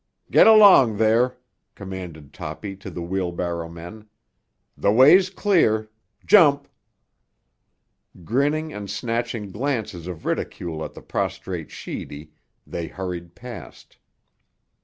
"Get 0.31 0.47
along 0.47 0.97
there!" 0.97 1.37
commanded 1.75 2.33
Toppy 2.33 2.75
to 2.75 2.89
the 2.89 3.03
wheel 3.03 3.31
barrowmen. 3.31 4.07
"The 4.75 4.91
way's 4.91 5.29
clear. 5.29 5.91
Jump!" 6.25 6.67
Grinning 8.23 8.73
and 8.73 8.89
snatching 8.89 9.51
glances 9.51 10.07
of 10.07 10.25
ridicule 10.25 10.83
at 10.83 10.95
the 10.95 11.03
prostrate 11.03 11.69
Sheedy, 11.69 12.31
they 12.65 12.87
hurried 12.87 13.35
past. 13.35 13.97